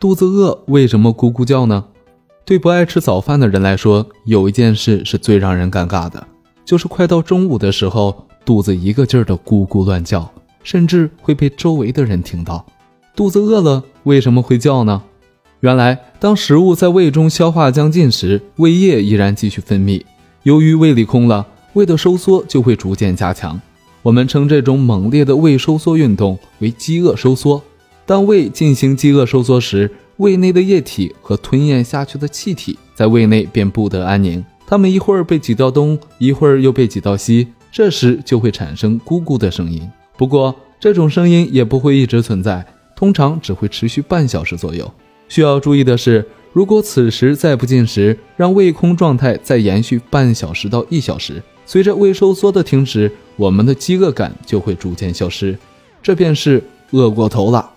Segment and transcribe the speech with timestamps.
[0.00, 1.84] 肚子饿为什么咕咕叫呢？
[2.46, 6.26] 对不爱吃早饭的人来说，有一件事是最让人尴尬的，
[6.64, 10.32] 就是快到中午的时候，肚子一个劲儿的咕咕乱叫，
[10.62, 12.64] 甚至会被周围的人听到。
[13.14, 15.02] 肚子饿了为什么会叫呢？
[15.60, 20.02] 原来，当食物在胃中消化将近时，胃液依然继续分泌。
[20.44, 23.60] 由于胃里空了，胃的收缩就会逐渐加强。
[24.00, 27.62] 我们称这种猛烈的胃收缩运动为饥饿收缩。
[28.10, 39.88] 当胃进行饥饿收缩时，胃内的液体和吞咽下去的气体在胃内便不得安宁，它们一会儿被挤到东，一会儿又被挤到西，这时就会产生咕咕的声音。
[40.18, 42.66] 不过，这种声音也不会一直存在，
[42.96, 44.92] 通常只会持续半小时左右。
[45.28, 55.56] 需要注意的是，如果此时再不进食，让胃空状态再延续半小时到一小时，随着胃收缩的停止，我们的饥饿感就会逐渐消失，
[56.02, 57.69] 这便是饿过头了。